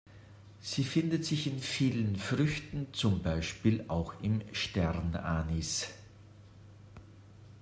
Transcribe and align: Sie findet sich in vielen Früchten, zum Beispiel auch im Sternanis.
Sie 0.59 0.83
findet 0.83 1.25
sich 1.25 1.45
in 1.45 1.59
vielen 1.59 2.15
Früchten, 2.15 2.87
zum 2.91 3.21
Beispiel 3.21 3.85
auch 3.87 4.19
im 4.23 4.41
Sternanis. 4.51 5.89